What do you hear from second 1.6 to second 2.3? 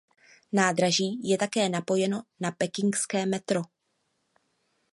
napojeno